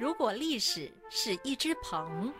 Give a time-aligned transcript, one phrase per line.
[0.00, 2.32] 如果历史是一只鹏，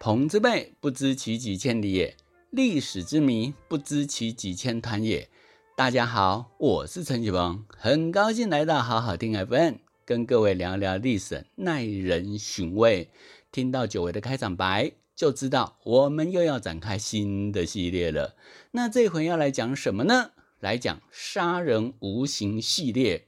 [0.00, 2.16] 鹏之辈不知其几千里也，
[2.50, 5.28] 历史之谜不知其几千团也。
[5.76, 13.08] 大家好，我是陈启鹏，很高兴来到好好听 FM，跟各位聊聊历史，耐人寻味。
[13.52, 18.34] 听到久违的开场白，就知道我们又要展开新的系列了。
[18.72, 20.32] 那这回要来讲什么呢？
[20.62, 23.26] 来讲杀人无形系列。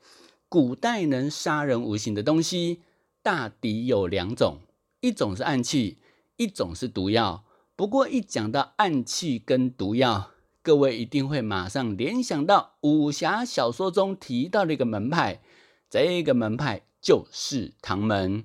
[0.49, 2.83] 古代能杀人无形的东西，
[3.23, 4.61] 大抵有两种，
[5.01, 5.99] 一种是暗器，
[6.37, 7.45] 一种是毒药。
[7.75, 10.31] 不过一讲到暗器跟毒药，
[10.63, 15.43] 各位一定会马上联想到武侠小说中提到的一个门派，
[15.91, 18.45] 这个门派就是唐门。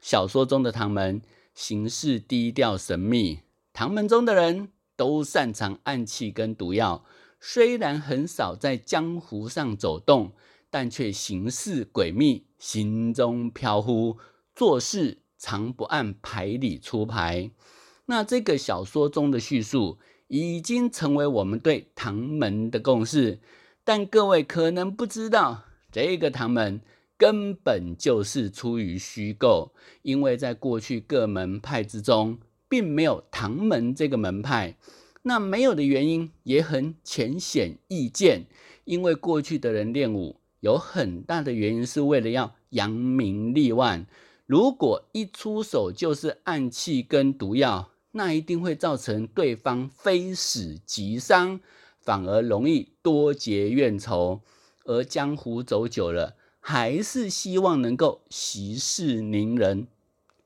[0.00, 1.20] 小说中的唐门
[1.54, 3.40] 行事低调神秘，
[3.74, 7.04] 唐门中的人都擅长暗器跟毒药。
[7.44, 10.30] 虽然很少在江湖上走动，
[10.70, 14.16] 但却行事诡秘，行踪飘忽，
[14.54, 17.50] 做事常不按牌理出牌。
[18.06, 23.40] 那这个小说中的叙述已经成为我们对唐门的共识，
[23.82, 26.80] 但各位可能不知道，这个唐门
[27.18, 34.76] 根本就是出于虚构，因为在过去各门派之中，并没有唐门这个门派。
[35.22, 38.46] 那没有的原因也很浅显易见，
[38.84, 44.06] 因为过去的人练武有很大的原因是为了要扬名立万。
[44.46, 51.60] 如果一出手就是暗器跟毒药，那一定会造成对方非死即伤，
[52.00, 54.40] 反而容易多结怨仇。
[54.84, 59.86] 而江湖走久了，还是希望能够息事宁人，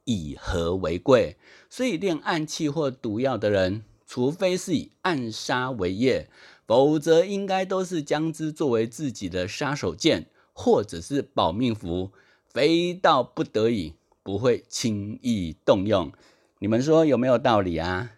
[0.05, 1.37] 以和为贵。
[1.71, 3.83] 所以练暗器或毒药的人。
[4.07, 6.29] 除非是以暗杀为业，
[6.65, 12.13] 否则应该都是将之作为自己的杀手锏，或者是保命符，
[12.49, 16.13] 非到不得已不会轻易动用。
[16.61, 18.13] 你们说有没有道理啊？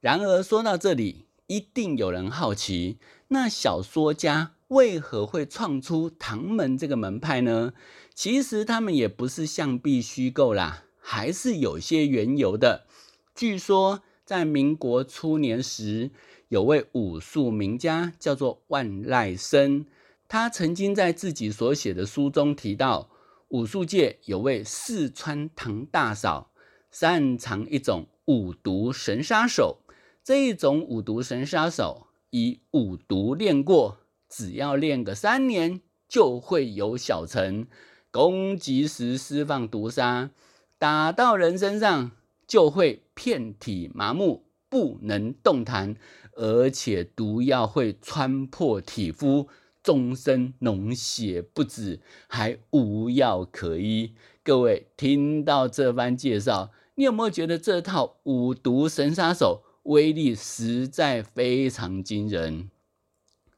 [0.00, 2.98] 然而说到这里，一定有人好奇，
[3.28, 7.72] 那小说家为何会创出唐门这个门派呢？
[8.14, 12.86] 其实他们也不是象壁虚构啦，还是有些缘由的。
[13.34, 14.02] 据说。
[14.26, 16.10] 在民国初年时，
[16.48, 19.86] 有位武术名家叫做万籁生，
[20.26, 23.08] 他曾经在自己所写的书中提到，
[23.50, 26.50] 武术界有位四川唐大嫂，
[26.90, 29.78] 擅长一种五毒神杀手。
[30.24, 33.98] 这一种五毒神杀手，以五毒练过，
[34.28, 37.68] 只要练个三年，就会有小成。
[38.10, 40.30] 攻击时释放毒杀，
[40.78, 42.10] 打到人身上。
[42.46, 45.96] 就会遍体麻木，不能动弹，
[46.32, 49.48] 而且毒药会穿破体肤，
[49.82, 54.14] 终身脓血不止，还无药可医。
[54.42, 62.70] 各位听到这番介绍，你有没有觉得这套五毒神杀手威力实在非常惊人？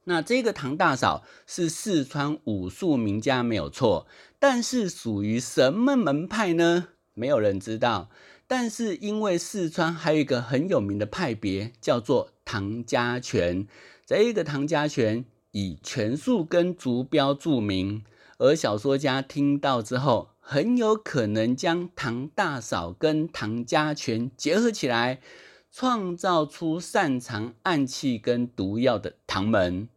[0.05, 4.07] 那这个唐大嫂是四川武术名家没有错，
[4.39, 6.89] 但是属于什么门派呢？
[7.13, 8.09] 没有人知道。
[8.51, 13.69] 但是因为四川还有一个很有名的派别，叫做唐家拳。
[14.07, 18.03] 这个唐家拳以拳术跟竹标著名，
[18.39, 25.21] 而小说家听到之后，很有可能将唐大嫂跟唐家拳结合起来，
[25.71, 29.91] 创造出擅长暗器跟毒药的唐门。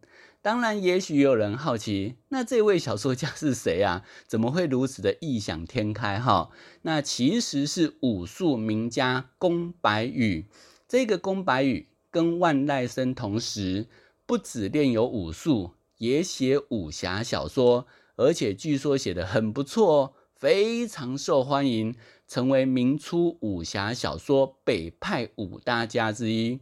[0.44, 4.03] 当然，也许有人好奇，那这位小说家是谁啊？
[4.25, 6.19] 怎么会如此的异想天开？
[6.19, 6.50] 哈，
[6.81, 10.47] 那其实是武术名家宫白羽。
[10.88, 13.88] 这个宫白羽跟万籁生同时，
[14.25, 17.85] 不止练有武术，也写武侠小说，
[18.16, 21.94] 而且据说写的很不错哦，非常受欢迎，
[22.28, 26.59] 成为明初武侠小说北派五大家之一。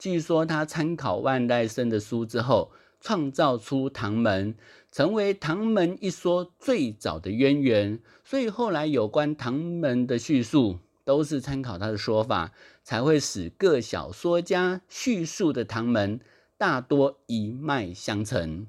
[0.00, 2.72] 据说他参考万籁生的书之后。
[3.00, 4.54] 创造出唐门，
[4.92, 12.52] 成为唐门一说最早的渊源，所以后来有关唐门的叙述都是参考他的说法，
[12.84, 16.20] 才会使各小说家叙述的唐门
[16.58, 18.66] 大多一脉相承。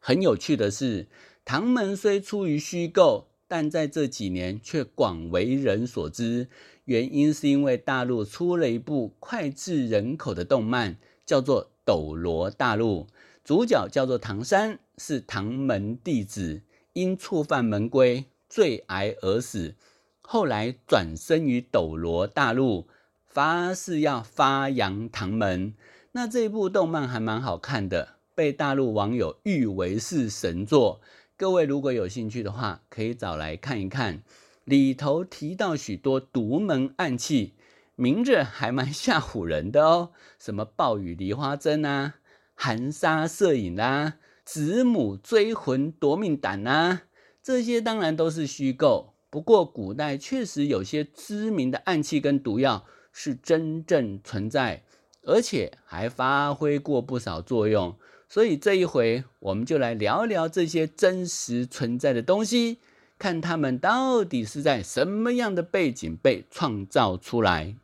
[0.00, 1.06] 很有趣的是，
[1.44, 6.48] 唐门虽出于虚构，但在这几年却广为人所知，
[6.86, 11.70] 原因是因为大陆出了一部脍炙人口的动漫，叫做。
[11.84, 13.06] 斗罗大陆
[13.44, 16.62] 主角叫做唐三，是唐门弟子，
[16.94, 19.74] 因触犯门规坠崖而死。
[20.22, 22.88] 后来转生于斗罗大陆，
[23.26, 25.74] 发誓要发扬唐门。
[26.12, 31.00] 那这部动漫还蛮好看的，被大陆网友誉为是神作。
[31.36, 34.22] 各位如果有兴趣的话，可以找来看一看。
[34.64, 37.52] 里头提到许多独门暗器，
[37.96, 42.14] 名字还蛮吓唬人的哦，什么暴雨梨花针啊、
[42.54, 44.14] 含沙射影啦、
[44.44, 47.02] 子母追魂夺命胆啊，
[47.42, 49.14] 这些当然都是虚构。
[49.30, 54.84] 不过古代确实有些知名的暗器跟毒药是真正存在，
[55.22, 57.96] 而且还发挥过不少作用。
[58.28, 62.78] 所以这一回，我们就来聊聊这些真实存在的东西，
[63.18, 67.76] 看他们到底是在什么样的背景被创造出来。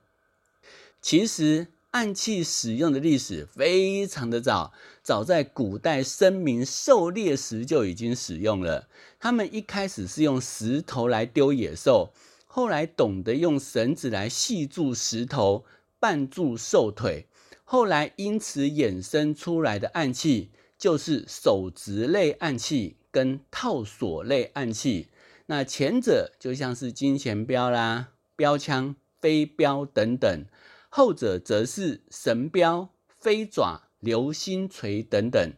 [1.02, 8.88] 其实，暗器使用的历史非常的早，早在古代声明狩猎时就已经使用了。
[9.18, 12.12] 他们一开始是用石头来丢野兽，
[12.46, 15.64] 后来懂得用绳子来系住石头，
[15.98, 17.26] 绊住兽腿。
[17.64, 25.08] 后来因此衍生出来的暗器，就是手执类暗器跟套索类暗器。
[25.46, 30.44] 那前者就像是金钱镖啦、标枪、飞镖等等；
[30.92, 35.52] 后者则是神镖、飞爪、流星锤等等。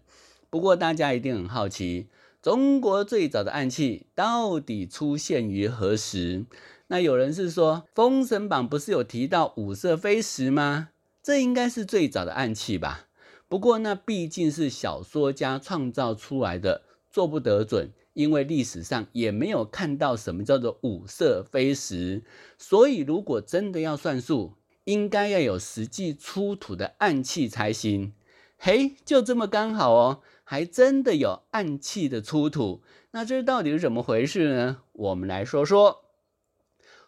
[0.51, 2.09] 不过大家一定很好奇，
[2.43, 6.45] 中国最早的暗器到底出现于何时？
[6.89, 10.91] 那有人是说，《封神榜》不是有提到五色飞石吗？
[11.23, 13.07] 这应该是最早的暗器吧，
[13.49, 22.23] 不过那毕竟是小说家创造出来的，做不得准，因为历史上也没有看到什么叫做五色飞石，
[22.59, 24.53] 所以如果真的要算数，
[24.85, 28.13] 应该要有实际出土的暗器才行。
[28.59, 34.83] 嘿，就这么刚好哦，还真的有暗器的出土，那这到底是怎么回事呢？
[34.93, 36.05] 我们来说说。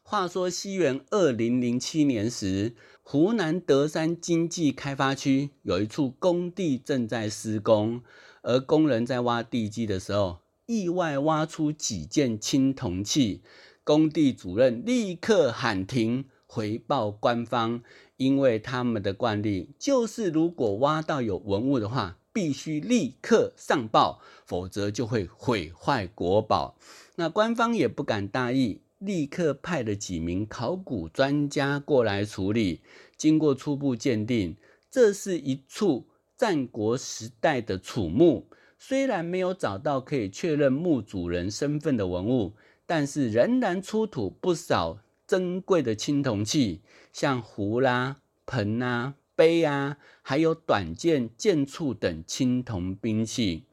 [0.02, 2.74] 话说西元二零零七年时。
[3.06, 8.00] 湖南德山经济开发区有一处工地正在施工，
[8.40, 13.42] 而工人在挖地基的时候，意外挖出几件青铜器。
[13.84, 17.82] 工地主任立刻喊停，回报官方，
[18.16, 26.76] 因为他们的惯例就是，如果挖到有文物的话，必须立刻上报，否则就会毁坏国宝。
[27.16, 28.82] 那官方也不敢大意。
[29.00, 32.80] 立刻派了几名考古专家过来处理。
[33.16, 34.56] 经过初步鉴定，
[34.88, 36.06] 这是一处
[36.38, 38.46] 战国时代的楚墓。
[38.78, 42.54] 虽然没有找到可以确认墓主人身份的文物，
[42.86, 46.80] 但是仍然出土不少珍贵的青铜器，
[47.12, 53.64] 像壶啦、盆啊、杯啊，还有短剑、剑簇等青铜兵器。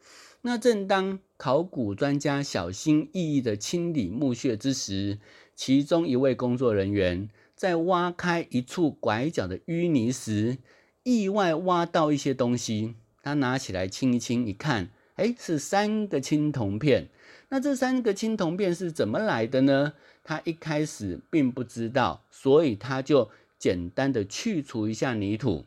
[0.44, 5.20] 那正当考古专家小心翼翼地清理墓穴之时，
[5.56, 10.58] 其中一位工作人员在挖开一处拐角的淤泥时，
[11.04, 12.96] 意外挖到一些东西。
[13.22, 17.10] 他拿起来清一清，一看，哎，是三个青铜片。
[17.52, 19.94] 那这三个青铜片是怎么来的呢？
[20.24, 25.66] 他一开始并不知道，所以他就简单的去除一下泥土，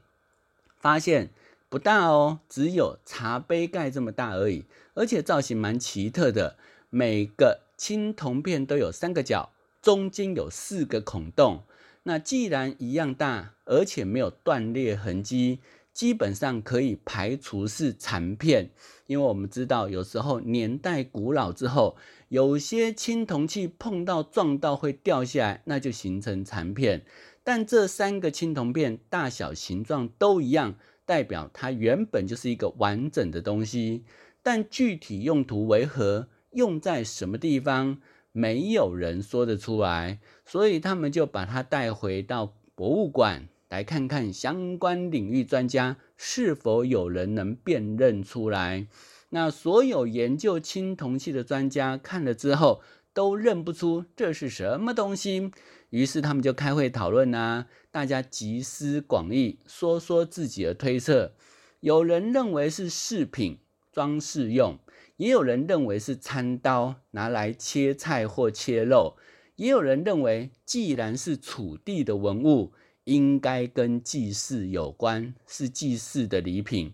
[0.76, 1.30] 发现。
[1.70, 4.64] 不大哦，只有茶杯盖这么大而已，
[4.94, 6.56] 而且造型蛮奇特的。
[6.88, 9.50] 每个青铜片都有三个角，
[9.82, 11.64] 中间有四个孔洞。
[12.04, 15.58] 那既然一样大，而且没有断裂痕迹，
[15.94, 18.68] 基本上可以排除是残片。
[19.06, 21.96] 因为我们知道，有时候年代古老之后，
[22.28, 27.06] 有些青铜器碰到撞到会掉下来，那就形成残片。
[27.42, 30.74] 但这三个青铜片大小形状都一样。
[31.06, 34.04] 代表它原本就是一个完整的东西，
[34.42, 38.00] 但具体用途为何，用在什么地方，
[38.32, 48.86] 没有人说得出来，所以他们就把它带回到博物馆来看看，相关领域专家是否有人能辨认出来。
[49.30, 55.50] 那所有研究青铜器的专家看了之后，都认不出这是什么东西。
[55.90, 61.32] 于是他们就开会讨论啊，大家集思广益，说说自己的推测。
[61.80, 63.58] 有人认为是饰品
[63.92, 64.78] 装饰用，
[65.16, 69.16] 也有人认为是餐刀拿来切菜或切肉，
[69.56, 72.72] 也有人认为既然是楚地的文物，
[73.04, 76.92] 应该跟祭祀有关，是祭祀的礼品。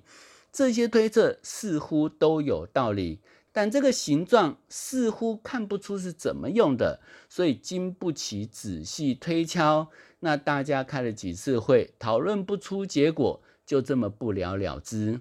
[0.52, 3.20] 这些推测似乎都有道理。
[3.52, 9.88] 但这个形状似乎看不出是怎么用的，所以经不起仔细推敲。
[10.20, 15.20] 那大家开了几次会，讨论不出结果，就这么不了了之。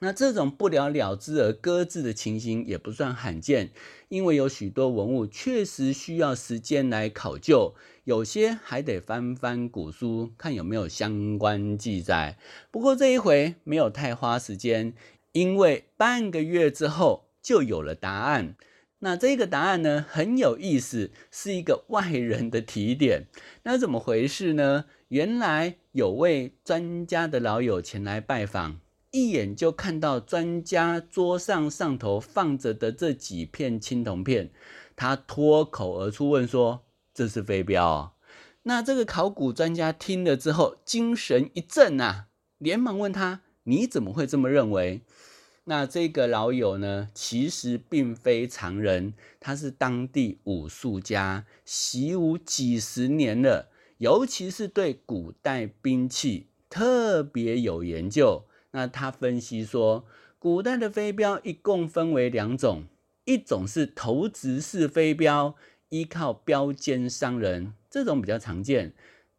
[0.00, 3.70] 那这种不了了之而搁置的情形也不算罕见，
[4.08, 7.74] 因为有许多文物确实需要时间来考究，
[8.04, 12.38] 有些还得翻翻古书看有没有相关记载。
[12.70, 14.94] 不过这一回没有太花时间。
[15.32, 18.54] 因为半个月之后就有了答案。
[19.00, 23.26] 那这个答案呢很有意思，是一个外人的提点。
[23.64, 24.86] 那怎么回事呢？
[25.08, 28.80] 原来有位专家的老友前来拜访，
[29.16, 34.50] 一眼就看到专家桌上上头放着的这几片青铜片，
[34.94, 36.82] 他脱口而出问说
[37.14, 38.14] ：“这是飞镖？”
[38.64, 42.26] 那这个考古专家听了之后，精神一振啊，
[42.58, 45.00] 连忙问他：“你怎么会这么认为？”
[45.64, 58.44] 那这个老友呢，其实并非常人，他是当地武术家，习武几十年了，尤其是对古代兵器特别有研究。
[58.76, 60.04] 那他分析说，
[60.38, 62.84] 古代的飞镖一共分为两种，
[63.24, 65.54] 一种是投掷式飞镖，
[65.88, 68.90] 依靠标尖伤人，这种比较常见；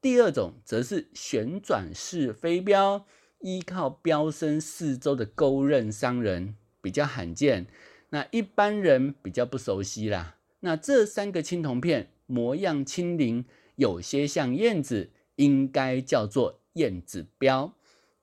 [0.02, 3.06] 第二种则是旋转式飞镖。
[3.42, 7.68] 依靠镖身四周的钩刃伤人比较罕见，
[8.10, 10.38] 那一般人比较不熟悉啦。
[10.62, 17.77] 那这三个青铜片模样轻灵，有些像燕子，应该叫做燕子镖。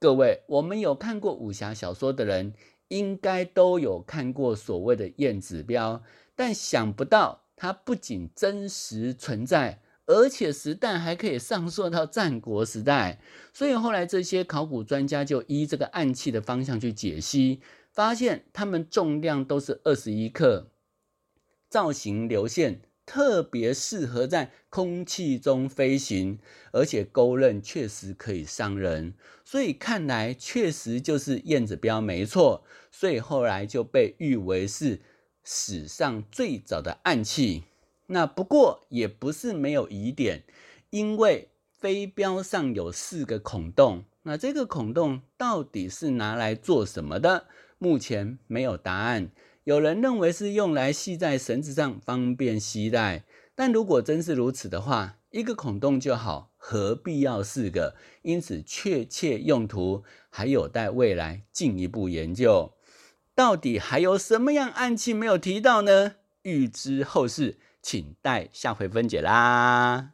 [0.05, 2.53] 各位，我们有看过武侠小说的人，
[2.89, 6.03] 应该都有看过所谓的燕子镖，
[6.37, 9.81] 但想不到它不仅真实存在。
[10.05, 13.19] 而且时代还可以上溯到战国时代，
[13.55, 20.69] 所以后来这些考古专家就依这个暗器的方向去解析，发现它们重量都是二十一克，
[21.71, 26.39] 造型流线特别适合在空气中飞行，
[26.73, 35.01] 而且钩刃确实可以伤人，所以看来确实就是燕子镖没错，所以后来就被誉为是
[35.43, 37.65] 史上最早的暗器。
[38.07, 40.45] 那不过也不是没有疑点，
[40.91, 47.47] 因为飞镖上有四个孔洞，那这个孔洞到底是拿来做什么的？
[47.79, 49.31] 目前没有答案。
[49.65, 53.25] 有人认为是用来系在绳子上，方便携带。
[53.55, 57.97] 但如果真是如此的话，一个孔洞就好，何必要四个？
[58.23, 62.73] 因此，确切用途还有待未来进一步研究。
[63.35, 66.17] 到底还有什么样暗器没有提到呢？
[66.43, 67.59] 欲知后事。
[67.83, 70.14] 请待下回分解啦。